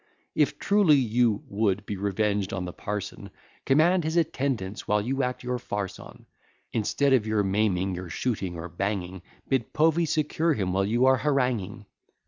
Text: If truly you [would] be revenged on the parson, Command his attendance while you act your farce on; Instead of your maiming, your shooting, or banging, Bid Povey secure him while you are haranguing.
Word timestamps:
If 0.33 0.57
truly 0.57 0.95
you 0.95 1.43
[would] 1.47 1.85
be 1.85 1.95
revenged 1.95 2.53
on 2.53 2.65
the 2.65 2.73
parson, 2.73 3.29
Command 3.67 4.03
his 4.03 4.17
attendance 4.17 4.87
while 4.87 4.99
you 4.99 5.21
act 5.21 5.43
your 5.43 5.59
farce 5.59 5.99
on; 5.99 6.25
Instead 6.73 7.13
of 7.13 7.27
your 7.27 7.43
maiming, 7.43 7.93
your 7.93 8.09
shooting, 8.09 8.55
or 8.55 8.67
banging, 8.67 9.21
Bid 9.47 9.73
Povey 9.73 10.05
secure 10.05 10.53
him 10.55 10.73
while 10.73 10.85
you 10.85 11.05
are 11.05 11.17
haranguing. 11.17 11.85